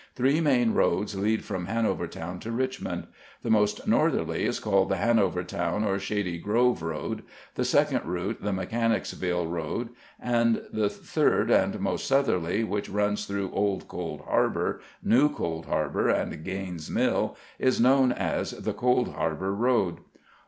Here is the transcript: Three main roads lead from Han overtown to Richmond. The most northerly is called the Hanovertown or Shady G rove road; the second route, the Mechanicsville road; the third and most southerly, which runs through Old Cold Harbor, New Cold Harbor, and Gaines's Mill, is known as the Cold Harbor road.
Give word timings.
Three 0.15 0.41
main 0.41 0.73
roads 0.73 1.15
lead 1.15 1.45
from 1.45 1.67
Han 1.67 1.85
overtown 1.85 2.39
to 2.39 2.51
Richmond. 2.51 3.05
The 3.43 3.51
most 3.51 3.87
northerly 3.87 4.45
is 4.45 4.59
called 4.59 4.89
the 4.89 4.95
Hanovertown 4.95 5.85
or 5.85 5.99
Shady 5.99 6.39
G 6.39 6.43
rove 6.43 6.81
road; 6.81 7.21
the 7.53 7.63
second 7.63 8.03
route, 8.03 8.41
the 8.41 8.51
Mechanicsville 8.51 9.45
road; 9.45 9.89
the 10.19 10.89
third 10.89 11.51
and 11.51 11.79
most 11.79 12.07
southerly, 12.07 12.63
which 12.63 12.89
runs 12.89 13.25
through 13.25 13.51
Old 13.51 13.87
Cold 13.87 14.21
Harbor, 14.21 14.81
New 15.03 15.29
Cold 15.31 15.67
Harbor, 15.67 16.09
and 16.09 16.43
Gaines's 16.43 16.89
Mill, 16.89 17.37
is 17.59 17.79
known 17.79 18.11
as 18.11 18.53
the 18.53 18.73
Cold 18.73 19.13
Harbor 19.13 19.53
road. 19.53 19.99